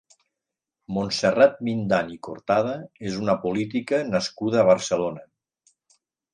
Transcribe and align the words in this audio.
Montserrat 0.95 1.59
Mindan 1.67 2.09
i 2.15 2.17
Cortada 2.29 2.73
és 3.11 3.21
una 3.27 3.37
política 3.45 4.03
nascuda 4.11 4.63
a 4.63 4.67
Barcelona. 4.75 5.29